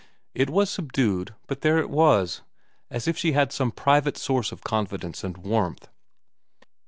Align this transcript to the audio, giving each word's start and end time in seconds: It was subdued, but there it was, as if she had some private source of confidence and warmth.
It 0.33 0.49
was 0.49 0.71
subdued, 0.71 1.35
but 1.45 1.61
there 1.61 1.77
it 1.77 1.87
was, 1.91 2.41
as 2.89 3.07
if 3.07 3.19
she 3.19 3.33
had 3.33 3.51
some 3.51 3.69
private 3.69 4.17
source 4.17 4.51
of 4.51 4.63
confidence 4.63 5.23
and 5.23 5.37
warmth. 5.37 5.89